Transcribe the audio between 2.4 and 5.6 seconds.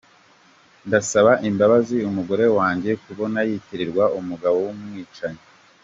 wanjye kubona yitirirwa umugabo w’umwicanyi.